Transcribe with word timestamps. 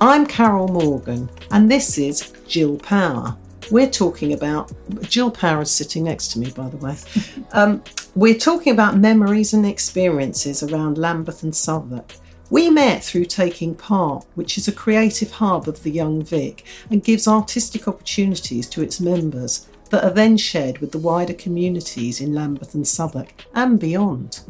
I'm 0.00 0.26
Carol 0.26 0.68
Morgan, 0.68 1.28
and 1.50 1.68
this 1.68 1.98
is 1.98 2.32
Jill 2.46 2.76
Power. 2.76 3.36
We're 3.72 3.90
talking 3.90 4.32
about 4.32 4.70
Jill 5.02 5.28
Power 5.28 5.62
is 5.62 5.72
sitting 5.72 6.04
next 6.04 6.28
to 6.28 6.38
me, 6.38 6.52
by 6.52 6.68
the 6.68 6.76
way. 6.76 6.96
Um, 7.52 7.82
we're 8.14 8.38
talking 8.38 8.72
about 8.74 8.98
memories 8.98 9.54
and 9.54 9.64
experiences 9.64 10.62
around 10.62 10.98
Lambeth 10.98 11.42
and 11.42 11.56
Southwark. 11.56 12.12
We 12.50 12.68
met 12.68 13.02
through 13.02 13.24
Taking 13.24 13.74
Part, 13.74 14.26
which 14.34 14.58
is 14.58 14.68
a 14.68 14.72
creative 14.72 15.32
hub 15.32 15.66
of 15.66 15.82
the 15.82 15.90
Young 15.90 16.22
Vic 16.22 16.64
and 16.90 17.02
gives 17.02 17.26
artistic 17.26 17.88
opportunities 17.88 18.68
to 18.68 18.82
its 18.82 19.00
members 19.00 19.66
that 19.90 20.04
are 20.04 20.12
then 20.12 20.36
shared 20.36 20.78
with 20.78 20.92
the 20.92 20.98
wider 20.98 21.32
communities 21.32 22.20
in 22.20 22.34
Lambeth 22.34 22.74
and 22.74 22.86
Southwark 22.86 23.32
and 23.54 23.80
beyond. 23.80 24.40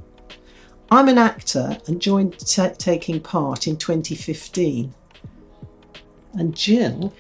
I'm 0.90 1.08
an 1.08 1.18
actor 1.18 1.78
and 1.86 2.02
joined 2.02 2.38
t- 2.38 2.68
Taking 2.78 3.20
Part 3.20 3.66
in 3.68 3.76
2015. 3.76 4.92
And 6.34 6.54
Jill? 6.54 7.12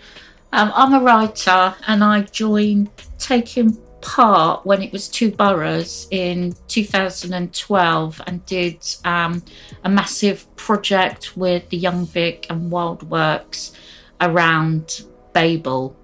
Um, 0.52 0.72
I'm 0.74 0.94
a 0.94 1.00
writer 1.00 1.74
and 1.86 2.02
I 2.02 2.22
joined 2.22 2.90
Taking 3.18 3.76
Part 4.00 4.64
when 4.64 4.80
it 4.80 4.92
was 4.92 5.08
two 5.08 5.32
boroughs 5.32 6.06
in 6.10 6.54
2012 6.68 8.20
and 8.26 8.46
did 8.46 8.78
um, 9.04 9.42
a 9.84 9.88
massive 9.88 10.46
project 10.56 11.36
with 11.36 11.68
the 11.68 11.76
Young 11.76 12.06
Vic 12.06 12.46
and 12.48 12.70
Wild 12.70 13.02
Works 13.10 13.72
around 14.20 15.02
Babel. 15.32 15.96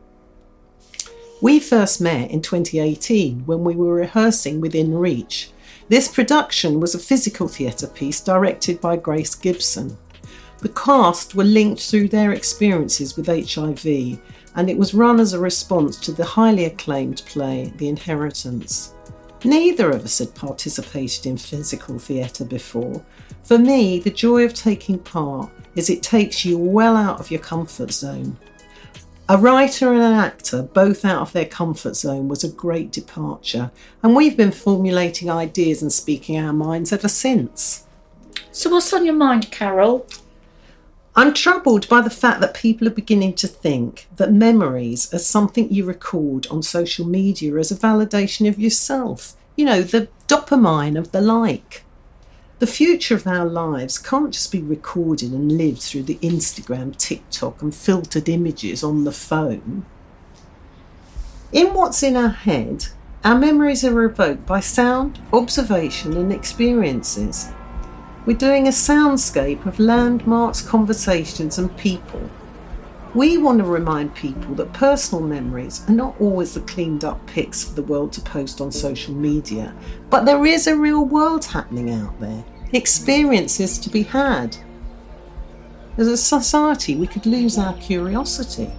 We 1.41 1.61
first 1.61 2.01
met 2.01 2.31
in 2.31 2.43
2018 2.43 3.47
when 3.47 3.65
we 3.65 3.77
were 3.77 3.95
rehearsing 3.95 4.61
within 4.61 4.95
Reach. 4.95 5.51
This 5.89 6.09
production 6.09 6.81
was 6.81 6.95
a 6.95 6.99
physical 6.99 7.49
theatre 7.49 7.87
piece 7.87 8.21
directed 8.21 8.81
by 8.81 8.97
Grace 8.97 9.35
Gibson. 9.35 9.99
The 10.65 10.71
cast 10.71 11.35
were 11.35 11.45
linked 11.45 11.83
through 11.83 12.09
their 12.09 12.33
experiences 12.33 13.19
with 13.19 13.27
HIV, 13.27 13.85
and 14.55 14.71
it 14.71 14.79
was 14.79 14.95
run 14.95 15.21
as 15.21 15.35
a 15.35 15.39
response 15.39 15.99
to 15.99 16.11
the 16.11 16.25
highly 16.25 16.65
acclaimed 16.65 17.21
play 17.27 17.71
The 17.77 17.91
Inheritance. 17.91 18.95
Neither 19.45 19.91
of 19.91 20.07
us 20.07 20.21
had 20.21 20.35
participated 20.35 21.27
in 21.27 21.37
physical 21.37 21.99
theatre 21.99 22.47
before. 22.47 23.05
For 23.43 23.59
me, 23.59 23.99
the 23.99 24.09
joy 24.09 24.47
of 24.47 24.55
taking 24.55 24.99
part 24.99 25.51
is 25.75 25.91
it 25.91 26.03
takes 26.03 26.47
you 26.47 26.57
well 26.57 26.97
out 26.97 27.21
of 27.21 27.31
your 27.31 27.41
comfort 27.41 27.93
zone. 27.93 28.39
A 29.29 29.37
writer 29.37 29.93
and 29.93 30.01
an 30.01 30.15
actor, 30.15 30.63
both 30.63 31.05
out 31.05 31.21
of 31.21 31.33
their 31.35 31.45
comfort 31.45 31.95
zone, 31.95 32.27
was 32.27 32.43
a 32.43 32.49
great 32.49 32.91
departure, 32.91 33.71
and 34.03 34.17
we've 34.17 34.39
been 34.39 34.51
formulating 34.51 35.31
ideas 35.31 35.83
and 35.83 35.93
speaking 35.93 36.39
our 36.39 36.55
minds 36.55 36.91
ever 36.91 37.09
since. 37.09 37.85
So, 38.51 38.71
what's 38.71 38.95
on 38.95 39.05
your 39.05 39.15
mind, 39.15 39.51
Carol? 39.51 40.07
I'm 41.17 41.33
troubled 41.33 41.89
by 41.89 42.01
the 42.01 42.11
fact 42.11 42.41
that 42.41 42.55
people 42.55 42.89
are 42.89 42.93
beginning 42.93 43.35
to 43.35 43.47
think 43.47 44.09
that 44.17 44.33
memories 44.33 45.15
are 45.15 45.21
something 45.21 45.73
you 45.73 45.85
record 45.85 46.49
on 46.49 46.65
social 46.65 47.07
media 47.07 47.55
as 47.57 47.71
a 47.71 47.77
validation 47.77 48.49
of 48.49 48.59
yourself. 48.59 49.35
You 49.55 49.67
know, 49.67 49.83
the 49.83 50.09
dopamine 50.27 50.99
of 50.99 51.13
the 51.13 51.21
like. 51.21 51.85
The 52.59 52.67
future 52.67 53.15
of 53.15 53.29
our 53.29 53.47
lives 53.47 53.97
can't 53.97 54.33
just 54.33 54.51
be 54.51 54.61
recorded 54.61 55.31
and 55.31 55.57
lived 55.57 55.83
through 55.83 56.05
the 56.05 56.17
Instagram, 56.17 56.97
TikTok, 56.97 57.63
and 57.63 57.73
filtered 57.73 58.29
images 58.29 58.83
on 58.83 59.05
the 59.05 59.13
phone. 59.13 59.87
In 61.53 61.75
what's 61.75 62.03
in 62.03 62.17
our 62.17 62.31
head, 62.31 62.87
our 63.23 63.39
memories 63.39 63.85
are 63.85 64.03
evoked 64.03 64.47
by 64.47 64.59
sound, 64.59 65.21
observation, 65.33 66.17
and 66.17 66.33
experiences. 66.33 67.53
We're 68.27 68.39
doing 68.39 68.69
a 68.69 68.71
soundscape 68.71 69.67
of 69.67 69.79
landmarks, 69.79 70.63
conversations, 70.63 71.59
and 71.59 71.77
people. 71.77 72.31
We 73.15 73.37
want 73.37 73.59
to 73.59 73.65
remind 73.65 74.15
people 74.15 74.55
that 74.55 74.73
personal 74.73 75.23
memories 75.23 75.85
are 75.89 75.93
not 75.93 76.19
always 76.19 76.55
the 76.55 76.63
cleaned 76.63 77.05
up 77.05 77.25
pics 77.27 77.65
for 77.65 77.75
the 77.75 77.83
world 77.83 78.15
to 78.15 78.23
post 78.23 78.63
on 78.63 78.73
social 78.73 79.15
media, 79.15 79.75
but 80.09 80.25
there 80.25 80.47
is 80.47 80.67
a 80.67 80.75
real 80.75 81.05
world 81.05 81.45
happening 81.45 81.91
out 81.91 82.19
there, 82.19 82.43
experiences 82.73 83.79
to 83.81 83.91
be 83.91 84.05
had. 84.05 84.57
As 85.99 86.09
a 86.09 86.17
society, 86.17 86.97
we 86.97 87.07
could 87.07 87.27
lose 87.27 87.59
our 87.59 87.75
curiosity. 87.75 88.71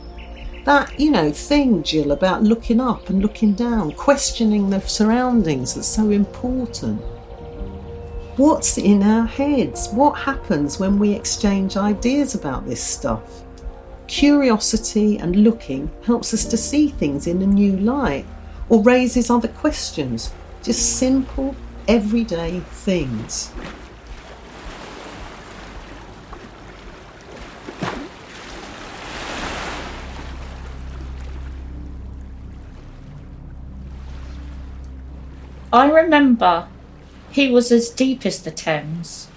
That, 0.63 0.99
you 0.99 1.11
know, 1.11 1.31
thing, 1.31 1.83
Jill, 1.83 2.13
about 2.13 2.41
looking 2.41 2.81
up 2.81 3.11
and 3.11 3.21
looking 3.21 3.53
down, 3.53 3.91
questioning 3.91 4.71
the 4.71 4.81
surroundings 4.81 5.75
that's 5.75 5.87
so 5.87 6.09
important. 6.09 6.99
What's 8.37 8.77
in 8.77 9.01
our 9.01 9.25
heads? 9.25 9.87
What 9.93 10.11
happens 10.19 10.77
when 10.77 10.99
we 10.99 11.13
exchange 11.13 11.77
ideas 11.77 12.35
about 12.35 12.67
this 12.67 12.83
stuff? 12.83 13.43
Curiosity 14.07 15.17
and 15.19 15.37
looking 15.37 15.89
helps 16.03 16.33
us 16.33 16.43
to 16.43 16.57
see 16.57 16.89
things 16.89 17.27
in 17.27 17.41
a 17.41 17.47
new 17.47 17.77
light 17.77 18.25
or 18.67 18.83
raises 18.83 19.29
other 19.29 19.47
questions. 19.47 20.33
Just 20.61 20.97
simple, 20.97 21.55
everyday 21.87 22.59
things. 22.59 23.53
I 35.71 35.89
remember 35.89 36.67
he 37.35 37.51
was 37.51 37.69
as 37.69 37.89
deep 37.89 38.25
as 38.25 38.41
the 38.43 38.49
Thames. 38.49 39.27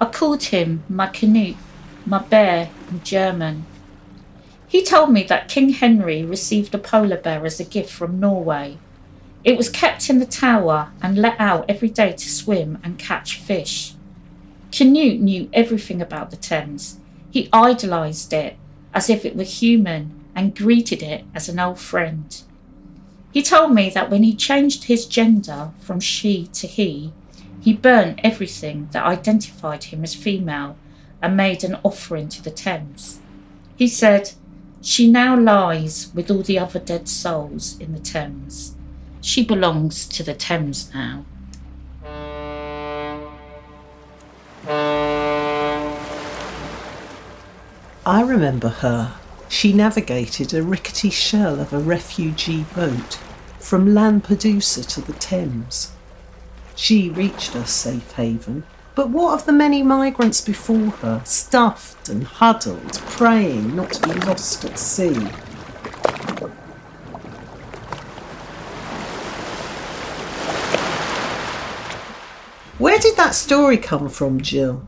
I 0.00 0.06
called 0.06 0.44
him 0.44 0.84
my 0.88 1.06
Canute, 1.06 1.58
my 2.06 2.18
bear 2.18 2.70
in 2.88 3.02
German. 3.02 3.66
He 4.66 4.82
told 4.82 5.12
me 5.12 5.22
that 5.24 5.46
King 5.46 5.68
Henry 5.68 6.24
received 6.24 6.74
a 6.74 6.78
polar 6.78 7.18
bear 7.18 7.44
as 7.44 7.60
a 7.60 7.64
gift 7.64 7.90
from 7.90 8.18
Norway. 8.18 8.78
It 9.44 9.58
was 9.58 9.68
kept 9.68 10.08
in 10.08 10.18
the 10.18 10.24
tower 10.24 10.92
and 11.02 11.18
let 11.18 11.38
out 11.38 11.66
every 11.68 11.90
day 11.90 12.12
to 12.12 12.30
swim 12.30 12.78
and 12.82 12.98
catch 12.98 13.38
fish. 13.38 13.92
Canute 14.72 15.20
knew 15.20 15.50
everything 15.52 16.00
about 16.00 16.30
the 16.30 16.38
Thames. 16.38 17.00
He 17.30 17.50
idolised 17.52 18.32
it 18.32 18.56
as 18.94 19.10
if 19.10 19.26
it 19.26 19.36
were 19.36 19.42
human 19.42 20.24
and 20.34 20.56
greeted 20.56 21.02
it 21.02 21.26
as 21.34 21.50
an 21.50 21.60
old 21.60 21.78
friend. 21.78 22.40
He 23.30 23.42
told 23.42 23.74
me 23.74 23.90
that 23.90 24.08
when 24.08 24.22
he 24.22 24.34
changed 24.34 24.84
his 24.84 25.04
gender 25.04 25.72
from 25.80 26.00
she 26.00 26.46
to 26.54 26.66
he, 26.66 27.12
he 27.66 27.72
burnt 27.72 28.20
everything 28.22 28.88
that 28.92 29.04
identified 29.04 29.82
him 29.82 30.04
as 30.04 30.14
female 30.14 30.76
and 31.20 31.36
made 31.36 31.64
an 31.64 31.76
offering 31.82 32.28
to 32.28 32.40
the 32.40 32.50
Thames. 32.52 33.18
He 33.74 33.88
said, 33.88 34.34
She 34.80 35.10
now 35.10 35.36
lies 35.36 36.12
with 36.14 36.30
all 36.30 36.42
the 36.42 36.60
other 36.60 36.78
dead 36.78 37.08
souls 37.08 37.76
in 37.80 37.92
the 37.92 37.98
Thames. 37.98 38.76
She 39.20 39.44
belongs 39.44 40.06
to 40.06 40.22
the 40.22 40.32
Thames 40.32 40.94
now. 40.94 41.24
I 48.06 48.22
remember 48.24 48.68
her. 48.68 49.12
She 49.48 49.72
navigated 49.72 50.54
a 50.54 50.62
rickety 50.62 51.10
shell 51.10 51.58
of 51.58 51.72
a 51.72 51.80
refugee 51.80 52.64
boat 52.76 53.18
from 53.58 53.88
Lampedusa 53.88 54.86
to 54.86 55.00
the 55.00 55.14
Thames. 55.14 55.95
She 56.76 57.08
reached 57.08 57.54
a 57.54 57.66
safe 57.66 58.12
haven, 58.12 58.64
but 58.94 59.08
what 59.08 59.32
of 59.32 59.46
the 59.46 59.52
many 59.52 59.82
migrants 59.82 60.42
before 60.42 60.90
her, 61.00 61.22
stuffed 61.24 62.10
and 62.10 62.22
huddled, 62.24 62.98
praying 63.06 63.74
not 63.74 63.92
to 63.94 64.08
be 64.08 64.20
lost 64.20 64.62
at 64.66 64.78
sea? 64.78 65.14
Where 72.78 72.98
did 72.98 73.16
that 73.16 73.34
story 73.34 73.78
come 73.78 74.10
from, 74.10 74.42
Jill? 74.42 74.86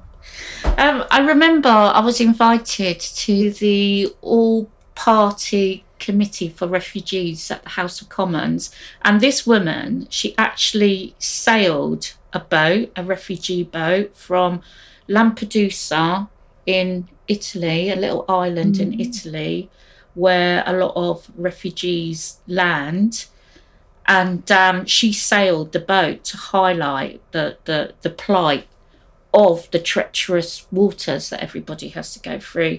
Um, 0.77 1.05
I 1.11 1.21
remember 1.27 1.71
I 1.71 2.01
was 2.01 2.21
invited 2.21 3.01
to 3.01 3.51
the 3.51 4.15
all 4.21 4.71
party 4.95 5.85
committee 5.99 6.49
for 6.49 6.67
refugees 6.67 7.51
at 7.51 7.63
the 7.63 7.71
House 7.71 8.01
of 8.01 8.09
Commons. 8.09 8.75
And 9.03 9.21
this 9.21 9.47
woman, 9.47 10.07
she 10.11 10.37
actually 10.37 11.15
sailed 11.19 12.15
a 12.33 12.41
boat, 12.41 12.93
a 12.97 13.05
refugee 13.05 13.65
boat 13.65 14.17
from 14.17 14.61
Lampedusa 15.09 16.29
in 16.67 17.09
Italy, 17.27 17.91
a 17.91 17.97
little 17.97 18.25
island 18.29 18.77
mm. 18.77 18.81
in 18.81 19.01
Italy, 19.01 19.71
where 20.15 20.63
a 20.67 20.73
lot 20.73 20.93
of 20.97 21.31
refugees 21.37 22.39
land. 22.47 23.27
And 24.07 24.51
um, 24.51 24.87
she 24.87 25.13
sailed 25.13 25.73
the 25.73 25.81
boat 25.81 26.25
to 26.25 26.37
highlight 26.37 27.21
the, 27.33 27.59
the, 27.65 27.95
the 28.01 28.11
plight 28.11 28.67
of 29.35 29.71
the 29.71 29.79
treacherous 29.79 30.67
waters 30.73 31.31
that 31.31 31.43
everybody 31.43 31.89
has 31.89 32.13
to 32.15 32.21
go 32.21 32.41
through. 32.41 32.79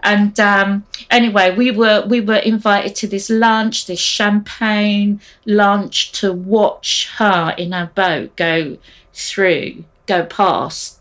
And 0.00 0.38
um, 0.38 0.86
anyway, 1.10 1.54
we 1.56 1.70
were 1.70 2.04
we 2.06 2.20
were 2.20 2.36
invited 2.36 2.94
to 2.96 3.06
this 3.08 3.28
lunch, 3.28 3.86
this 3.86 3.98
champagne 4.00 5.20
lunch, 5.44 6.12
to 6.12 6.32
watch 6.32 7.10
her 7.16 7.54
in 7.58 7.72
her 7.72 7.90
boat 7.94 8.36
go 8.36 8.78
through, 9.12 9.84
go 10.06 10.24
past 10.24 11.00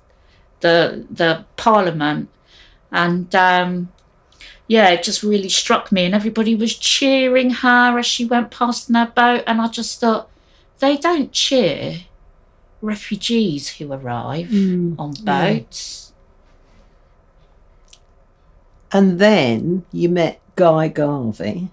the 0.62 1.06
the 1.12 1.46
Parliament, 1.58 2.30
and 2.92 3.34
um, 3.36 3.90
yeah, 4.68 4.90
it 4.90 5.04
just 5.04 5.24
really 5.24 5.50
struck 5.50 5.92
me. 5.92 6.06
And 6.06 6.16
everybody 6.16 6.56
was 6.56 6.76
cheering 6.76 7.52
her 7.52 7.98
as 8.00 8.06
she 8.06 8.26
went 8.26 8.52
past 8.52 8.90
in 8.90 8.96
her 8.96 9.12
boat. 9.16 9.44
And 9.48 9.62
I 9.62 9.68
just 9.68 10.00
thought, 10.02 10.30
they 10.80 10.98
don't 10.98 11.32
cheer 11.32 12.02
refugees 12.82 13.70
who 13.78 13.92
arrive 13.94 14.48
Mm, 14.48 14.96
on 15.00 15.14
yeah. 15.16 15.24
And 18.92 19.20
then 19.20 19.86
you 19.92 20.10
met 20.10 20.40
Guy 20.56 20.88
Garvey. 20.88 21.70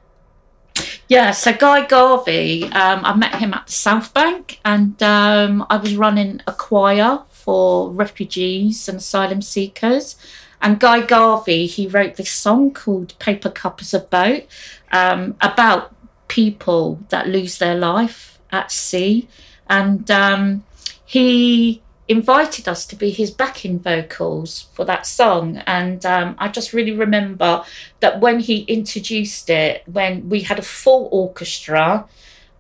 Yeah, 1.07 1.33
so 1.33 1.53
Guy 1.53 1.87
Garvey, 1.87 2.65
um, 2.65 3.05
I 3.05 3.15
met 3.15 3.35
him 3.37 3.53
at 3.53 3.67
the 3.67 3.73
South 3.73 4.15
Bank 4.15 4.59
and 4.65 5.01
um, 5.03 5.67
I 5.69 5.77
was 5.77 5.97
running 5.97 6.41
a 6.47 6.53
choir 6.53 7.23
for 7.29 7.91
refugees 7.91 8.89
and 8.89 8.99
asylum 8.99 9.43
seekers. 9.43 10.17
And 10.63 10.81
Guy 10.81 11.03
Garvey, 11.03 11.67
he 11.67 11.87
wrote 11.87 12.17
this 12.17 12.31
song 12.31 12.73
called 12.73 13.19
Paper 13.19 13.51
Cup 13.51 13.83
is 13.83 13.93
a 13.93 14.01
Boat 14.01 14.45
um, 14.93 15.37
about 15.43 15.95
people 16.29 17.01
that 17.11 17.29
lose 17.29 17.59
their 17.59 17.75
life 17.75 18.41
at 18.51 18.73
sea. 18.73 19.29
And 19.69 20.11
um, 20.11 20.65
he 21.05 21.83
invited 22.07 22.69
us 22.69 22.85
to 22.87 22.97
be 22.97 23.11
his 23.11 23.31
backing 23.31 23.79
vocals 23.79 24.67
for 24.75 24.85
that 24.85 25.07
song. 25.07 25.59
And 25.67 26.05
um, 26.05 26.35
I 26.39 26.49
just 26.49 26.73
really 26.73 26.93
remember 26.93 27.65
that 28.01 28.21
when 28.21 28.41
he 28.41 28.63
introduced 28.63 29.49
it, 29.49 29.83
when 29.87 30.29
we 30.29 30.41
had 30.41 30.59
a 30.59 30.63
full 30.63 31.09
orchestra, 31.11 32.07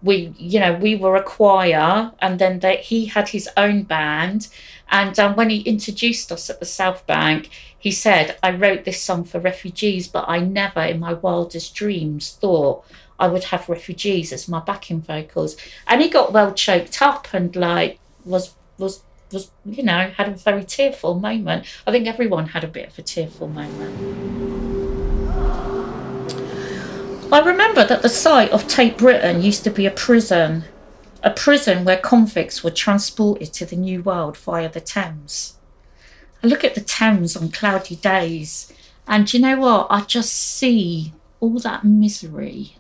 we, 0.03 0.35
you 0.39 0.61
know, 0.61 0.75
we 0.75 0.97
were 0.97 1.17
a 1.17 1.23
choir, 1.23 2.13
and 2.21 2.39
then 2.39 2.61
they, 2.61 2.77
he 2.77 3.07
had 3.07 3.31
his 3.31 3.49
own 3.57 3.85
band. 3.85 4.49
And 4.91 5.19
um, 5.19 5.35
when 5.35 5.51
he 5.51 5.61
introduced 5.61 6.31
us 6.31 6.51
at 6.51 6.61
the 6.61 6.67
South 6.67 7.07
Bank, 7.07 7.49
he 7.79 7.91
said, 7.91 8.37
I 8.43 8.51
wrote 8.51 8.85
this 8.85 9.01
song 9.03 9.25
for 9.25 9.41
refugees, 9.41 10.09
but 10.09 10.27
I 10.29 10.39
never 10.41 10.81
in 10.81 11.01
my 11.01 11.15
wildest 11.15 11.75
dreams 11.75 12.37
thought 12.41 12.85
I 13.19 13.29
would 13.29 13.45
have 13.45 13.69
refugees 13.69 14.33
as 14.33 14.49
my 14.49 14.61
backing 14.61 15.01
vocals. 15.01 15.57
And 15.87 16.03
he 16.03 16.09
got 16.09 16.33
well 16.33 16.53
choked 16.53 17.01
up 17.01 17.33
and 17.33 17.55
like 17.55 17.99
was 18.25 18.55
was 18.79 19.03
was 19.35 19.51
you 19.67 19.83
know 19.83 20.11
had 20.17 20.29
a 20.29 20.33
very 20.33 20.65
tearful 20.65 21.15
moment. 21.19 21.67
I 21.87 21.91
think 21.91 22.07
everyone 22.07 22.49
had 22.49 22.65
a 22.65 22.69
bit 22.69 22.89
of 22.89 22.99
a 22.99 23.03
tearful 23.03 23.49
moment. 23.49 24.45
I 27.33 27.41
remember 27.41 27.85
that 27.85 28.03
the 28.03 28.09
site 28.09 28.53
of 28.53 28.69
Tate 28.69 28.97
Britain 28.97 29.43
used 29.43 29.65
to 29.65 29.71
be 29.71 29.87
a 29.87 29.91
prison, 29.91 30.65
a 31.23 31.31
prison 31.31 31.85
where 31.85 31.97
convicts 31.97 32.63
were 32.63 32.71
transported 32.71 33.53
to 33.55 33.67
the 33.67 33.77
New 33.77 34.03
World 34.03 34.37
via 34.37 34.69
the 34.69 34.81
Thames. 34.81 35.59
I 36.43 36.47
look 36.47 36.63
at 36.63 36.75
the 36.75 36.81
Thames 36.81 37.37
on 37.37 37.51
cloudy 37.51 37.97
days, 37.97 38.73
and 39.09 39.33
you 39.35 39.41
know 39.41 39.59
what? 39.59 39.89
I 39.91 40.03
just 40.03 40.33
see 40.33 41.13
all 41.41 41.59
that 41.61 41.83
misery. 41.83 42.77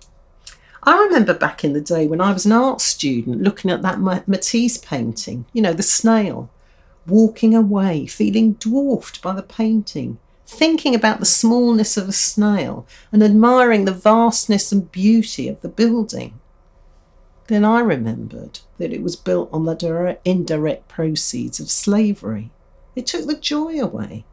I 0.86 1.02
remember 1.04 1.32
back 1.32 1.64
in 1.64 1.72
the 1.72 1.81
day 1.81 2.06
when 2.06 2.20
I 2.20 2.32
was 2.32 2.44
an 2.44 2.52
art 2.52 2.81
student 2.81 3.42
looking 3.42 3.70
at 3.70 3.81
that 3.82 4.00
Ma- 4.00 4.20
Matisse 4.26 4.76
painting, 4.76 5.46
you 5.54 5.62
know, 5.62 5.72
the 5.72 5.82
snail, 5.82 6.50
walking 7.06 7.54
away, 7.54 8.06
feeling 8.06 8.52
dwarfed 8.54 9.22
by 9.22 9.34
the 9.34 9.42
painting, 9.42 10.19
thinking 10.46 10.94
about 10.94 11.20
the 11.20 11.26
smallness 11.26 11.96
of 11.96 12.08
a 12.08 12.12
snail 12.12 12.86
and 13.10 13.22
admiring 13.22 13.86
the 13.86 13.92
vastness 13.92 14.72
and 14.72 14.92
beauty 14.92 15.48
of 15.48 15.60
the 15.62 15.69
building. 15.69 16.38
Then 17.46 17.64
I 17.64 17.81
remembered 17.81 18.60
that 18.78 18.92
it 18.92 19.02
was 19.02 19.16
built 19.16 19.48
on 19.52 19.64
the 19.64 19.75
direct, 19.75 20.26
indirect 20.26 20.88
proceeds 20.88 21.60
of 21.60 21.70
slavery. 21.70 22.50
It 22.94 23.06
took 23.06 23.26
the 23.26 23.36
joy 23.36 23.81
away. 23.81 24.25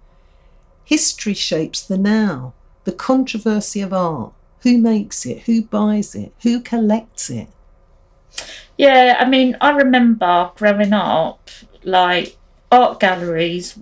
History 0.84 1.34
shapes 1.34 1.82
the 1.82 1.98
now, 1.98 2.54
the 2.84 2.92
controversy 2.92 3.80
of 3.82 3.94
art. 3.94 4.34
Who 4.64 4.78
makes 4.78 5.26
it? 5.26 5.42
Who 5.44 5.64
buys 5.64 6.16
it? 6.16 6.34
Who 6.44 6.62
collects 6.62 7.30
it? 7.30 7.48
Yeah, 8.78 9.18
I 9.20 9.28
mean, 9.28 9.58
I 9.60 9.72
remember 9.72 10.52
growing 10.56 10.94
up, 10.94 11.50
like 11.84 12.38
art 12.72 13.00
galleries 13.00 13.78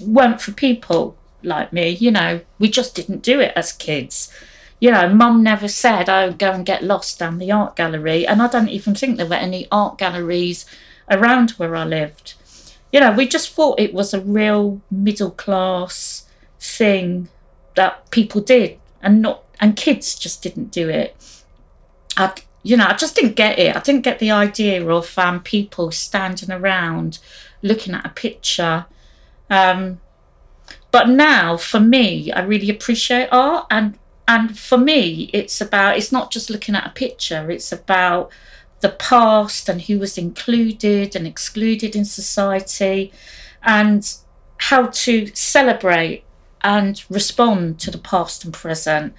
weren't 0.00 0.40
for 0.40 0.52
people 0.52 1.16
like 1.42 1.72
me. 1.72 1.90
You 1.90 2.10
know, 2.10 2.40
we 2.58 2.68
just 2.68 2.94
didn't 2.94 3.22
do 3.22 3.40
it 3.40 3.52
as 3.56 3.72
kids. 3.72 4.32
You 4.80 4.92
know, 4.92 5.08
mum 5.08 5.42
never 5.42 5.66
said, 5.66 6.08
oh, 6.08 6.32
go 6.32 6.52
and 6.52 6.64
get 6.64 6.84
lost 6.84 7.18
down 7.18 7.38
the 7.38 7.50
art 7.50 7.74
gallery. 7.74 8.26
And 8.26 8.40
I 8.40 8.48
don't 8.48 8.68
even 8.68 8.94
think 8.94 9.16
there 9.16 9.26
were 9.26 9.34
any 9.34 9.66
art 9.72 9.98
galleries 9.98 10.66
around 11.10 11.50
where 11.52 11.74
I 11.74 11.84
lived. 11.84 12.34
You 12.92 13.00
know, 13.00 13.12
we 13.12 13.26
just 13.26 13.52
thought 13.52 13.80
it 13.80 13.92
was 13.92 14.14
a 14.14 14.20
real 14.20 14.80
middle 14.90 15.32
class 15.32 16.26
thing 16.60 17.28
that 17.74 18.10
people 18.10 18.40
did 18.40 18.78
and 19.02 19.20
not 19.20 19.47
and 19.60 19.76
kids 19.76 20.16
just 20.16 20.42
didn't 20.42 20.70
do 20.70 20.88
it. 20.88 21.16
I, 22.16 22.32
you 22.62 22.76
know, 22.76 22.86
I 22.86 22.94
just 22.94 23.14
didn't 23.14 23.36
get 23.36 23.58
it. 23.58 23.76
I 23.76 23.80
didn't 23.80 24.02
get 24.02 24.18
the 24.18 24.30
idea 24.30 24.86
of 24.86 25.18
um, 25.18 25.40
people 25.42 25.90
standing 25.90 26.50
around 26.50 27.18
looking 27.62 27.94
at 27.94 28.06
a 28.06 28.10
picture. 28.10 28.86
Um, 29.50 30.00
but 30.90 31.08
now, 31.08 31.56
for 31.56 31.80
me, 31.80 32.32
I 32.32 32.42
really 32.42 32.70
appreciate 32.70 33.28
art, 33.30 33.66
and 33.70 33.98
and 34.26 34.58
for 34.58 34.78
me, 34.78 35.30
it's 35.32 35.60
about 35.60 35.96
it's 35.96 36.12
not 36.12 36.30
just 36.30 36.50
looking 36.50 36.74
at 36.74 36.86
a 36.86 36.90
picture. 36.90 37.50
It's 37.50 37.72
about 37.72 38.30
the 38.80 38.90
past 38.90 39.68
and 39.68 39.82
who 39.82 39.98
was 39.98 40.16
included 40.16 41.16
and 41.16 41.26
excluded 41.26 41.94
in 41.96 42.04
society, 42.04 43.12
and 43.62 44.14
how 44.58 44.86
to 44.86 45.26
celebrate 45.34 46.24
and 46.62 47.04
respond 47.08 47.78
to 47.80 47.90
the 47.90 47.98
past 47.98 48.44
and 48.44 48.52
present. 48.52 49.14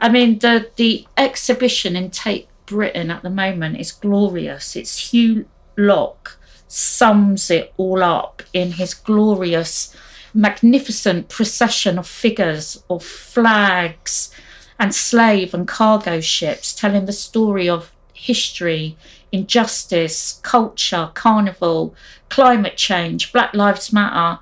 I 0.00 0.08
mean, 0.08 0.38
the 0.38 0.70
the 0.76 1.06
exhibition 1.16 1.96
in 1.96 2.10
Tate 2.10 2.48
Britain 2.66 3.10
at 3.10 3.22
the 3.22 3.30
moment 3.30 3.78
is 3.78 3.92
glorious. 3.92 4.76
It's 4.76 5.10
Hew 5.10 5.46
Locke 5.76 6.38
sums 6.70 7.50
it 7.50 7.74
all 7.76 8.02
up 8.02 8.42
in 8.52 8.72
his 8.72 8.94
glorious, 8.94 9.94
magnificent 10.32 11.28
procession 11.28 11.98
of 11.98 12.06
figures, 12.06 12.82
of 12.88 13.02
flags, 13.02 14.32
and 14.78 14.94
slave 14.94 15.52
and 15.52 15.66
cargo 15.66 16.20
ships, 16.20 16.72
telling 16.72 17.06
the 17.06 17.12
story 17.12 17.68
of 17.68 17.92
history, 18.14 18.96
injustice, 19.32 20.40
culture, 20.42 21.10
carnival, 21.14 21.94
climate 22.28 22.76
change, 22.76 23.32
Black 23.32 23.52
Lives 23.52 23.92
Matter. 23.92 24.40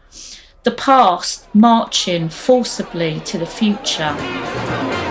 The 0.64 0.70
past 0.72 1.48
marching 1.54 2.28
forcibly 2.28 3.20
to 3.20 3.38
the 3.38 3.46
future. 3.46 5.07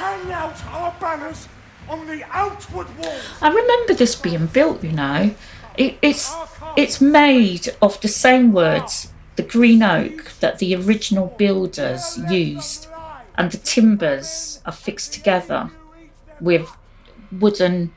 Hang 0.00 0.32
out 0.32 0.64
our 0.68 0.94
banners 0.98 1.46
on 1.86 2.06
the 2.06 2.24
outward 2.30 2.86
walls. 2.96 3.22
I 3.42 3.50
remember 3.50 3.92
this 3.92 4.14
being 4.14 4.46
built, 4.46 4.82
you 4.82 4.92
know. 4.92 5.34
It, 5.76 5.98
it's 6.00 6.34
it's 6.74 7.02
made 7.02 7.68
of 7.82 8.00
the 8.00 8.08
same 8.08 8.54
words, 8.54 9.12
the 9.36 9.42
green 9.42 9.82
oak 9.82 10.32
that 10.40 10.58
the 10.58 10.74
original 10.74 11.26
builders 11.36 12.18
used, 12.30 12.88
and 13.36 13.52
the 13.52 13.58
timbers 13.58 14.62
are 14.64 14.72
fixed 14.72 15.12
together 15.12 15.70
with 16.40 16.74
wooden 17.30 17.92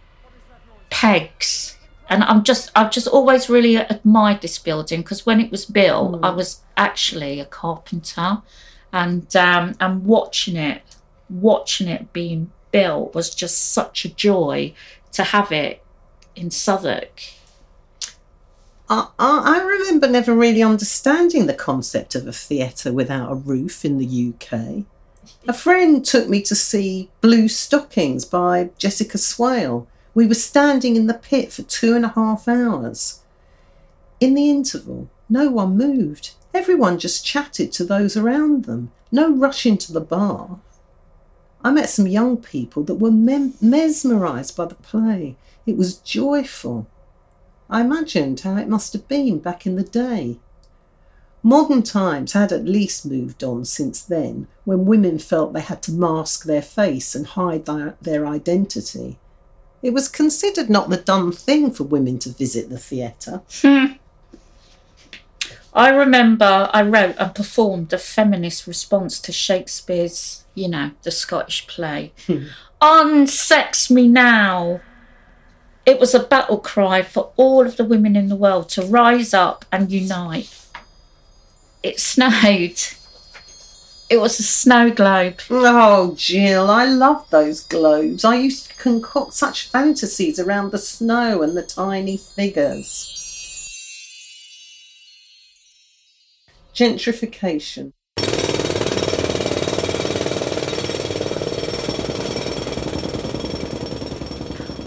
pegs. 0.89 1.77
And 2.09 2.21
I'm 2.25 2.43
just 2.43 2.69
I've 2.75 2.91
just 2.91 3.07
always 3.07 3.49
really 3.49 3.77
admired 3.77 4.41
this 4.41 4.59
building 4.59 5.03
because 5.03 5.25
when 5.25 5.39
it 5.39 5.51
was 5.51 5.63
built, 5.65 6.19
I 6.21 6.31
was 6.31 6.63
actually 6.75 7.39
a 7.39 7.45
carpenter, 7.45 8.41
and 8.91 9.33
um, 9.37 9.75
and 9.79 10.05
watching 10.05 10.57
it 10.57 10.81
watching 11.29 11.87
it 11.87 12.13
being 12.13 12.51
built 12.71 13.13
was 13.13 13.33
just 13.33 13.71
such 13.71 14.05
a 14.05 14.13
joy 14.13 14.73
to 15.11 15.23
have 15.23 15.51
it 15.51 15.83
in 16.35 16.51
Southwark. 16.51 17.21
I, 18.89 19.07
I 19.17 19.63
remember 19.63 20.07
never 20.07 20.35
really 20.35 20.61
understanding 20.61 21.47
the 21.47 21.53
concept 21.53 22.15
of 22.15 22.27
a 22.27 22.33
theatre 22.33 22.91
without 22.91 23.31
a 23.31 23.35
roof 23.35 23.85
in 23.85 23.97
the 23.97 24.33
UK. 24.33 24.85
A 25.47 25.53
friend 25.53 26.05
took 26.05 26.27
me 26.27 26.41
to 26.43 26.55
see 26.55 27.09
Blue 27.21 27.47
Stockings 27.47 28.25
by 28.25 28.69
Jessica 28.77 29.17
Swale, 29.17 29.87
We 30.13 30.27
were 30.27 30.35
standing 30.35 30.95
in 30.95 31.07
the 31.07 31.13
pit 31.13 31.51
for 31.51 31.63
two 31.63 31.95
and 31.95 32.05
a 32.05 32.09
half 32.09 32.47
hours. 32.47 33.21
In 34.19 34.35
the 34.35 34.49
interval, 34.49 35.09
no 35.29 35.49
one 35.49 35.77
moved. 35.77 36.31
Everyone 36.53 36.99
just 36.99 37.25
chatted 37.25 37.71
to 37.73 37.83
those 37.83 38.15
around 38.15 38.65
them. 38.65 38.91
No 39.11 39.31
rush 39.31 39.65
into 39.65 39.91
the 39.91 40.01
bar. 40.01 40.59
I 41.63 41.71
met 41.71 41.89
some 41.89 42.07
young 42.07 42.37
people 42.37 42.83
that 42.83 42.95
were 42.95 43.11
mem- 43.11 43.53
mesmerised 43.61 44.57
by 44.57 44.65
the 44.65 44.75
play. 44.75 45.37
It 45.65 45.77
was 45.77 45.97
joyful. 45.97 46.87
I 47.69 47.81
imagined 47.81 48.41
how 48.41 48.57
it 48.57 48.67
must 48.67 48.93
have 48.93 49.07
been 49.07 49.39
back 49.39 49.65
in 49.65 49.75
the 49.75 49.83
day. 49.83 50.39
Modern 51.41 51.83
times 51.83 52.33
had 52.33 52.51
at 52.51 52.65
least 52.65 53.05
moved 53.05 53.43
on 53.43 53.65
since 53.65 54.01
then, 54.01 54.47
when 54.65 54.85
women 54.85 55.19
felt 55.19 55.53
they 55.53 55.61
had 55.61 55.81
to 55.83 55.91
mask 55.91 56.45
their 56.45 56.61
face 56.61 57.15
and 57.15 57.27
hide 57.27 57.65
their, 57.65 57.97
their 58.01 58.25
identity. 58.25 59.17
It 59.81 59.93
was 59.93 60.07
considered 60.07 60.69
not 60.69 60.89
the 60.89 60.97
done 60.97 61.33
thing 61.33 61.71
for 61.71 61.83
women 61.83 62.17
to 62.19 62.29
visit 62.29 62.69
the 62.69 62.77
theatre. 62.77 63.41
I 65.75 65.89
remember 65.89 66.69
I 66.71 66.83
wrote 66.83 67.15
and 67.17 67.33
performed 67.33 67.91
a 67.93 67.97
feminist 67.97 68.67
response 68.67 69.19
to 69.21 69.31
Shakespeare's, 69.31 70.43
you 70.53 70.67
know, 70.67 70.91
the 71.01 71.11
Scottish 71.11 71.67
play. 71.67 72.11
Hmm. 72.27 72.45
Unsex 72.81 73.89
me 73.89 74.07
now. 74.07 74.81
It 75.85 75.99
was 75.99 76.13
a 76.13 76.19
battle 76.19 76.59
cry 76.59 77.01
for 77.01 77.31
all 77.35 77.65
of 77.65 77.77
the 77.77 77.83
women 77.85 78.15
in 78.15 78.29
the 78.29 78.35
world 78.35 78.69
to 78.69 78.85
rise 78.85 79.33
up 79.33 79.65
and 79.71 79.91
unite. 79.91 80.67
It 81.81 81.99
snowed. 81.99 82.79
It 84.09 84.17
was 84.17 84.39
a 84.39 84.43
snow 84.43 84.91
globe. 84.91 85.39
Oh, 85.49 86.13
Jill, 86.15 86.69
I 86.69 86.85
love 86.85 87.27
those 87.31 87.63
globes. 87.63 88.23
I 88.23 88.35
used 88.35 88.69
to 88.69 88.75
concoct 88.75 89.33
such 89.33 89.69
fantasies 89.69 90.39
around 90.39 90.71
the 90.71 90.77
snow 90.77 91.41
and 91.41 91.57
the 91.57 91.63
tiny 91.63 92.17
figures. 92.17 93.12
Gentrification. 96.73 97.91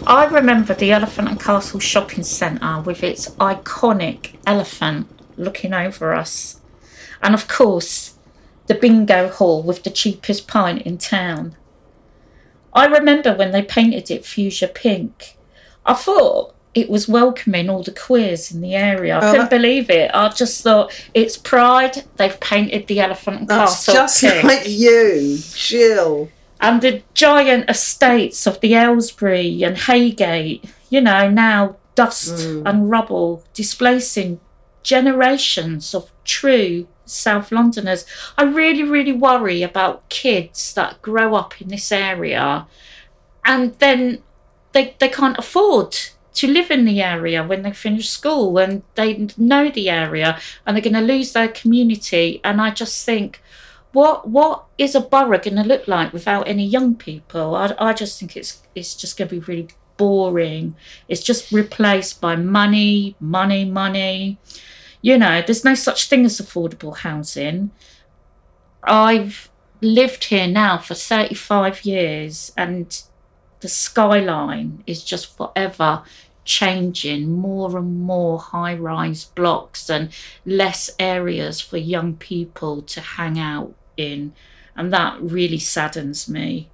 I 0.04 0.26
remember 0.26 0.74
the 0.74 0.90
Elephant 0.90 1.28
and 1.28 1.40
Castle 1.40 1.78
shopping 1.78 2.24
centre 2.24 2.80
with 2.80 3.04
its 3.04 3.28
iconic 3.36 4.34
elephant 4.44 5.08
looking 5.36 5.72
over 5.72 6.12
us. 6.12 6.60
And 7.22 7.34
of 7.34 7.46
course, 7.46 8.16
the 8.66 8.74
bingo 8.74 9.28
hall 9.28 9.62
with 9.62 9.84
the 9.84 9.90
cheapest 9.90 10.48
pint 10.48 10.82
in 10.82 10.98
town. 10.98 11.56
I 12.72 12.86
remember 12.86 13.32
when 13.32 13.52
they 13.52 13.62
painted 13.62 14.10
it 14.10 14.26
fuchsia 14.26 14.66
pink. 14.66 15.36
I 15.84 15.94
thought 15.94 16.55
it 16.76 16.90
was 16.90 17.08
welcoming 17.08 17.70
all 17.70 17.82
the 17.82 17.90
queers 17.90 18.52
in 18.52 18.60
the 18.60 18.74
area. 18.74 19.14
I 19.14 19.16
Oh, 19.16 19.30
couldn't 19.30 19.50
that- 19.50 19.50
believe 19.50 19.88
it. 19.88 20.10
I 20.12 20.28
just 20.28 20.62
thought 20.62 20.92
it's 21.14 21.38
pride. 21.38 22.04
They've 22.16 22.38
painted 22.38 22.86
the 22.86 23.00
Elephant 23.00 23.40
and 23.40 23.48
That's 23.48 23.86
Castle 23.86 23.94
just 23.94 24.44
like 24.44 24.68
you, 24.68 25.38
Jill. 25.54 26.28
and 26.60 26.82
the 26.82 27.02
giant 27.14 27.70
estates 27.70 28.46
of 28.46 28.60
the 28.60 28.74
Aylesbury 28.74 29.62
and 29.62 29.76
Heygate, 29.76 30.68
you 30.90 31.00
know, 31.00 31.30
now 31.30 31.76
dust 31.94 32.34
mm. 32.34 32.62
and 32.66 32.90
rubble, 32.90 33.42
displacing 33.54 34.38
generations 34.82 35.94
of 35.94 36.12
true 36.24 36.86
South 37.06 37.50
Londoners. 37.50 38.04
I 38.36 38.42
really, 38.42 38.82
really 38.82 39.12
worry 39.12 39.62
about 39.62 40.06
kids 40.10 40.74
that 40.74 41.00
grow 41.00 41.34
up 41.34 41.58
in 41.58 41.68
this 41.68 41.90
area 41.90 42.66
and 43.46 43.74
then 43.78 44.22
they, 44.72 44.94
they 44.98 45.08
can't 45.08 45.38
afford 45.38 45.96
to 46.36 46.46
live 46.46 46.70
in 46.70 46.84
the 46.84 47.02
area 47.02 47.42
when 47.42 47.62
they 47.62 47.72
finish 47.72 48.08
school 48.10 48.58
and 48.58 48.82
they 48.94 49.26
know 49.36 49.70
the 49.70 49.88
area 49.88 50.38
and 50.64 50.76
they're 50.76 50.82
going 50.82 50.92
to 50.92 51.00
lose 51.00 51.32
their 51.32 51.48
community. 51.48 52.40
And 52.44 52.60
I 52.60 52.70
just 52.70 53.04
think, 53.04 53.42
what 53.92 54.28
what 54.28 54.64
is 54.76 54.94
a 54.94 55.00
borough 55.00 55.38
going 55.38 55.56
to 55.56 55.62
look 55.62 55.88
like 55.88 56.12
without 56.12 56.46
any 56.46 56.66
young 56.66 56.94
people? 56.94 57.54
I, 57.54 57.74
I 57.78 57.92
just 57.94 58.20
think 58.20 58.36
it's 58.36 58.62
it's 58.74 58.94
just 58.94 59.16
going 59.16 59.28
to 59.28 59.40
be 59.40 59.46
really 59.46 59.68
boring. 59.96 60.76
It's 61.08 61.22
just 61.22 61.50
replaced 61.50 62.20
by 62.20 62.36
money, 62.36 63.16
money, 63.18 63.64
money. 63.64 64.38
You 65.00 65.18
know, 65.18 65.40
there's 65.40 65.64
no 65.64 65.74
such 65.74 66.08
thing 66.08 66.26
as 66.26 66.40
affordable 66.40 66.98
housing. 66.98 67.70
I've 68.82 69.48
lived 69.80 70.24
here 70.24 70.46
now 70.46 70.78
for 70.78 70.94
35 70.94 71.84
years 71.84 72.52
and 72.56 73.02
the 73.60 73.68
skyline 73.68 74.82
is 74.86 75.02
just 75.02 75.36
forever 75.36 76.02
changing 76.46 77.30
more 77.30 77.76
and 77.76 78.00
more 78.00 78.38
high 78.38 78.74
rise 78.74 79.24
blocks 79.24 79.90
and 79.90 80.10
less 80.46 80.90
areas 80.98 81.60
for 81.60 81.76
young 81.76 82.14
people 82.16 82.80
to 82.82 83.00
hang 83.00 83.38
out 83.38 83.74
in. 83.96 84.32
And 84.74 84.92
that 84.92 85.20
really 85.20 85.58
saddens 85.58 86.28
me. 86.28 86.70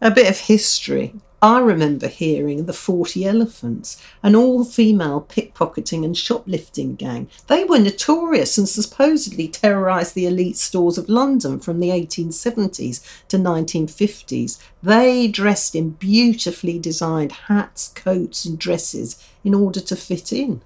A 0.00 0.10
bit 0.10 0.30
of 0.30 0.38
history. 0.38 1.14
I 1.42 1.60
remember 1.60 2.06
hearing 2.06 2.66
the 2.66 2.74
40 2.74 3.24
Elephants, 3.24 4.02
an 4.22 4.36
all 4.36 4.62
female 4.62 5.26
pickpocketing 5.26 6.04
and 6.04 6.14
shoplifting 6.14 6.96
gang. 6.96 7.28
They 7.46 7.64
were 7.64 7.78
notorious 7.78 8.58
and 8.58 8.68
supposedly 8.68 9.48
terrorised 9.48 10.14
the 10.14 10.26
elite 10.26 10.58
stores 10.58 10.98
of 10.98 11.08
London 11.08 11.58
from 11.58 11.80
the 11.80 11.88
1870s 11.88 13.02
to 13.28 13.38
1950s. 13.38 14.58
They 14.82 15.28
dressed 15.28 15.74
in 15.74 15.90
beautifully 15.90 16.78
designed 16.78 17.32
hats, 17.32 17.88
coats, 17.88 18.44
and 18.44 18.58
dresses 18.58 19.22
in 19.42 19.54
order 19.54 19.80
to 19.80 19.96
fit 19.96 20.34
in. 20.34 20.60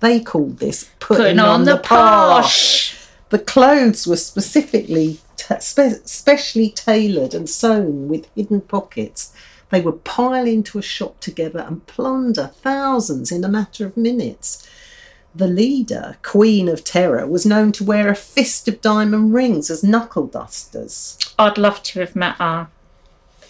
They 0.00 0.18
called 0.18 0.58
this 0.58 0.90
putting, 0.98 1.24
Putting 1.24 1.38
on 1.38 1.64
the 1.64 1.76
posh. 1.76 2.96
The 3.28 3.38
clothes 3.38 4.08
were 4.08 4.16
specifically, 4.16 5.20
t- 5.36 5.60
spe- 5.60 6.04
specially 6.04 6.70
tailored 6.70 7.32
and 7.32 7.48
sewn 7.48 8.08
with 8.08 8.26
hidden 8.34 8.62
pockets. 8.62 9.32
They 9.70 9.80
would 9.80 10.04
pile 10.04 10.46
into 10.46 10.78
a 10.78 10.82
shop 10.82 11.20
together 11.20 11.60
and 11.60 11.86
plunder 11.86 12.48
thousands 12.48 13.30
in 13.32 13.44
a 13.44 13.48
matter 13.48 13.86
of 13.86 13.96
minutes. 13.96 14.68
The 15.34 15.46
leader, 15.46 16.16
Queen 16.22 16.68
of 16.68 16.82
Terror, 16.82 17.26
was 17.26 17.46
known 17.46 17.70
to 17.72 17.84
wear 17.84 18.08
a 18.08 18.16
fist 18.16 18.66
of 18.66 18.80
diamond 18.80 19.32
rings 19.32 19.70
as 19.70 19.84
knuckle 19.84 20.26
dusters. 20.26 21.16
I'd 21.38 21.56
love 21.56 21.82
to 21.84 22.00
have 22.00 22.16
met 22.16 22.36
her. 22.36 22.68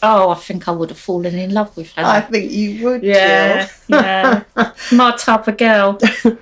Oh, 0.02 0.30
I 0.30 0.34
think 0.34 0.68
I 0.68 0.72
would 0.72 0.90
have 0.90 0.98
fallen 0.98 1.34
in 1.34 1.52
love 1.52 1.74
with 1.76 1.92
her. 1.92 2.04
I 2.04 2.20
think 2.20 2.52
you 2.52 2.84
would, 2.84 3.02
yeah, 3.02 3.68
yeah. 3.88 4.44
My 4.92 5.14
type 5.16 5.48
of 5.48 5.56
girl. 5.56 5.98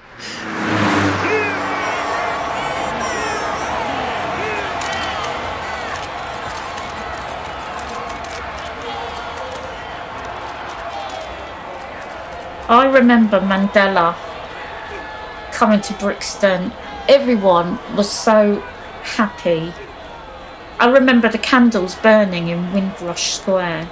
I 12.68 12.84
remember 12.84 13.40
Mandela 13.40 14.14
coming 15.52 15.80
to 15.80 15.94
Brixton. 15.94 16.70
Everyone 17.08 17.78
was 17.96 18.10
so 18.10 18.56
happy. 19.16 19.72
I 20.78 20.90
remember 20.90 21.30
the 21.30 21.38
candles 21.38 21.94
burning 21.94 22.48
in 22.48 22.70
Windrush 22.75 23.32
Square. 23.32 23.88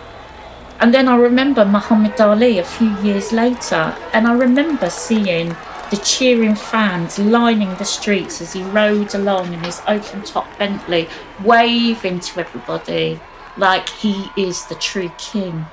And 0.78 0.92
then 0.92 1.08
I 1.08 1.16
remember 1.16 1.64
Muhammad 1.64 2.20
Ali 2.20 2.58
a 2.58 2.64
few 2.64 2.94
years 2.98 3.32
later, 3.32 3.96
and 4.12 4.26
I 4.26 4.34
remember 4.34 4.90
seeing 4.90 5.56
the 5.90 5.96
cheering 6.04 6.54
fans 6.54 7.18
lining 7.18 7.74
the 7.76 7.84
streets 7.84 8.42
as 8.42 8.52
he 8.52 8.62
rode 8.62 9.14
along 9.14 9.54
in 9.54 9.60
his 9.60 9.80
open 9.88 10.22
top 10.22 10.46
Bentley, 10.58 11.08
waving 11.42 12.20
to 12.20 12.40
everybody 12.40 13.20
like 13.56 13.88
he 13.88 14.30
is 14.36 14.66
the 14.66 14.74
true 14.74 15.10
king. 15.16 15.64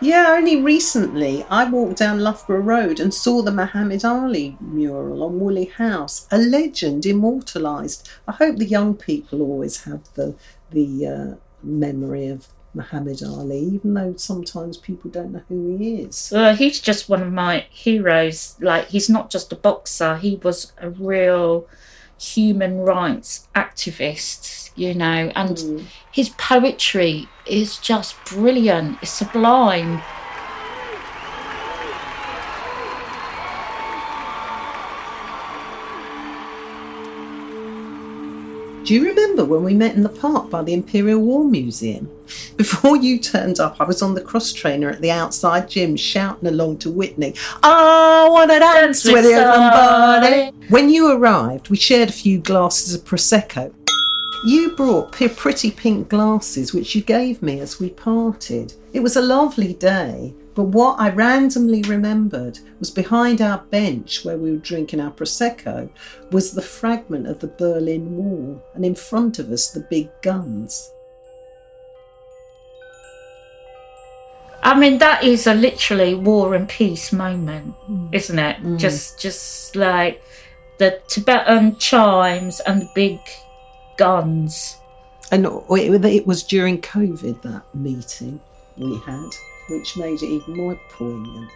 Yeah, 0.00 0.28
only 0.36 0.62
recently 0.62 1.44
I 1.50 1.68
walked 1.68 1.96
down 1.98 2.20
Loughborough 2.20 2.60
Road 2.60 3.00
and 3.00 3.12
saw 3.12 3.42
the 3.42 3.50
Muhammad 3.50 4.04
Ali 4.04 4.56
mural 4.60 5.24
on 5.24 5.40
Woolly 5.40 5.64
House, 5.64 6.28
a 6.30 6.38
legend 6.38 7.04
immortalised. 7.04 8.08
I 8.28 8.32
hope 8.32 8.56
the 8.58 8.64
young 8.64 8.94
people 8.94 9.42
always 9.42 9.84
have 9.84 10.02
the 10.14 10.36
the 10.70 11.06
uh, 11.06 11.34
memory 11.64 12.28
of 12.28 12.46
Muhammad 12.74 13.22
Ali, 13.24 13.58
even 13.58 13.94
though 13.94 14.14
sometimes 14.16 14.76
people 14.76 15.10
don't 15.10 15.32
know 15.32 15.42
who 15.48 15.76
he 15.76 16.02
is. 16.02 16.32
Uh, 16.32 16.54
he's 16.54 16.80
just 16.80 17.08
one 17.08 17.22
of 17.22 17.32
my 17.32 17.66
heroes. 17.70 18.56
Like, 18.60 18.88
he's 18.88 19.10
not 19.10 19.30
just 19.30 19.52
a 19.52 19.56
boxer, 19.56 20.16
he 20.18 20.36
was 20.36 20.72
a 20.78 20.90
real 20.90 21.66
human 22.20 22.78
rights 22.78 23.48
activist, 23.54 24.67
you 24.78 24.94
know, 24.94 25.32
and 25.34 25.58
hmm. 25.58 25.78
his 26.12 26.30
poetry 26.30 27.28
is 27.46 27.78
just 27.78 28.16
brilliant, 28.24 28.98
it's 29.02 29.10
sublime. 29.10 30.02
Do 38.88 38.94
you 38.94 39.04
remember 39.04 39.44
when 39.44 39.64
we 39.64 39.74
met 39.74 39.96
in 39.96 40.02
the 40.02 40.08
park 40.08 40.48
by 40.48 40.62
the 40.62 40.72
Imperial 40.72 41.20
War 41.20 41.44
Museum? 41.44 42.10
Before 42.56 42.96
you 42.96 43.18
turned 43.18 43.60
up, 43.60 43.76
I 43.80 43.84
was 43.84 44.00
on 44.00 44.14
the 44.14 44.22
cross 44.22 44.50
trainer 44.50 44.88
at 44.88 45.02
the 45.02 45.10
outside 45.10 45.68
gym 45.68 45.94
shouting 45.94 46.48
along 46.48 46.78
to 46.78 46.90
Whitney, 46.90 47.34
I 47.62 48.26
want 48.30 48.50
to 48.50 48.58
dance 48.58 49.04
with 49.04 49.26
you, 49.26 49.36
somebody. 49.36 50.52
When 50.70 50.88
you 50.88 51.12
arrived, 51.12 51.68
we 51.68 51.76
shared 51.76 52.08
a 52.08 52.12
few 52.12 52.38
glasses 52.38 52.94
of 52.94 53.04
Prosecco. 53.04 53.74
You 54.44 54.76
brought 54.76 55.10
pretty 55.10 55.72
pink 55.72 56.08
glasses, 56.08 56.72
which 56.72 56.94
you 56.94 57.02
gave 57.02 57.42
me 57.42 57.58
as 57.58 57.80
we 57.80 57.90
parted. 57.90 58.72
It 58.92 59.00
was 59.00 59.16
a 59.16 59.22
lovely 59.22 59.74
day, 59.74 60.32
but 60.54 60.64
what 60.64 61.00
I 61.00 61.10
randomly 61.10 61.82
remembered 61.82 62.58
was 62.78 62.90
behind 62.90 63.42
our 63.42 63.58
bench 63.70 64.24
where 64.24 64.38
we 64.38 64.52
were 64.52 64.58
drinking 64.58 65.00
our 65.00 65.10
Prosecco 65.10 65.90
was 66.30 66.52
the 66.52 66.62
fragment 66.62 67.26
of 67.26 67.40
the 67.40 67.48
Berlin 67.48 68.16
Wall, 68.16 68.62
and 68.74 68.84
in 68.84 68.94
front 68.94 69.40
of 69.40 69.50
us, 69.50 69.70
the 69.70 69.80
big 69.90 70.08
guns. 70.22 70.92
I 74.62 74.78
mean, 74.78 74.98
that 74.98 75.24
is 75.24 75.48
a 75.48 75.54
literally 75.54 76.14
war 76.14 76.54
and 76.54 76.68
peace 76.68 77.12
moment, 77.12 77.74
isn't 78.12 78.38
it? 78.38 78.62
Mm. 78.62 78.78
Just, 78.78 79.18
just 79.18 79.74
like 79.74 80.22
the 80.78 81.00
Tibetan 81.08 81.76
chimes 81.76 82.60
and 82.60 82.82
the 82.82 82.90
big 82.94 83.18
guns. 83.98 84.78
And 85.30 85.44
it 85.44 86.04
it 86.06 86.26
was 86.26 86.42
during 86.42 86.80
COVID 86.80 87.42
that 87.42 87.74
meeting 87.74 88.40
we 88.78 88.96
had, 89.00 89.30
which 89.68 89.96
made 89.98 90.22
it 90.22 90.26
even 90.26 90.56
more 90.56 90.80
poignant. 90.90 91.50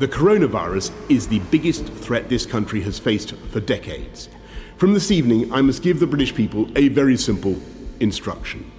The 0.00 0.08
coronavirus 0.08 0.92
is 1.08 1.28
the 1.28 1.38
biggest 1.52 1.86
threat 1.86 2.28
this 2.28 2.46
country 2.46 2.80
has 2.80 2.98
faced 2.98 3.36
for 3.52 3.60
decades. 3.60 4.28
From 4.76 4.92
this 4.92 5.12
evening, 5.12 5.52
I 5.52 5.62
must 5.62 5.84
give 5.84 6.00
the 6.00 6.06
British 6.06 6.34
people 6.34 6.68
a 6.76 6.88
very 6.88 7.16
simple 7.16 7.56
instruction. 8.00 8.70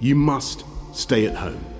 You 0.00 0.14
must 0.14 0.64
stay 0.94 1.26
at 1.26 1.34
home. 1.34 1.73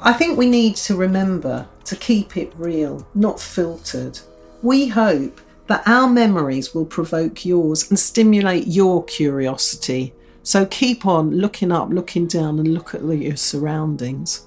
I 0.00 0.12
think 0.12 0.38
we 0.38 0.48
need 0.48 0.76
to 0.76 0.94
remember 0.94 1.66
to 1.84 1.96
keep 1.96 2.36
it 2.36 2.52
real, 2.56 3.04
not 3.14 3.40
filtered. 3.40 4.18
We 4.62 4.86
hope 4.86 5.40
that 5.66 5.82
our 5.88 6.08
memories 6.08 6.72
will 6.72 6.86
provoke 6.86 7.44
yours 7.44 7.90
and 7.90 7.98
stimulate 7.98 8.68
your 8.68 9.04
curiosity. 9.04 10.14
So 10.44 10.66
keep 10.66 11.04
on 11.04 11.32
looking 11.32 11.72
up, 11.72 11.90
looking 11.90 12.28
down, 12.28 12.60
and 12.60 12.72
look 12.74 12.94
at 12.94 13.02
your 13.02 13.36
surroundings. 13.36 14.46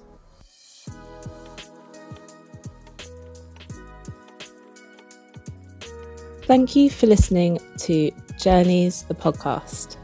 Thank 6.43 6.77
you 6.77 6.89
for 6.89 7.08
listening 7.08 7.60
to 7.79 8.12
Journeys, 8.39 9.03
the 9.03 9.15
podcast. 9.15 9.98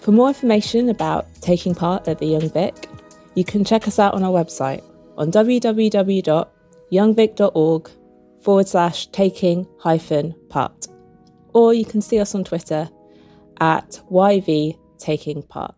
For 0.00 0.12
more 0.12 0.28
information 0.28 0.88
about 0.88 1.26
taking 1.42 1.74
part 1.74 2.08
at 2.08 2.18
the 2.18 2.26
Young 2.26 2.48
Vic, 2.50 2.88
you 3.34 3.44
can 3.44 3.64
check 3.64 3.86
us 3.86 3.98
out 3.98 4.14
on 4.14 4.22
our 4.22 4.32
website 4.32 4.82
on 5.16 5.30
www.youngvic.org 5.30 7.90
forward 8.42 8.68
slash 8.68 9.06
taking 9.08 9.66
hyphen 9.78 10.34
part. 10.48 10.88
Or 11.54 11.72
you 11.72 11.84
can 11.84 12.00
see 12.00 12.18
us 12.18 12.34
on 12.34 12.42
Twitter 12.44 12.88
at 13.60 14.00
YV 14.10 14.76
taking 14.98 15.42
part. 15.42 15.76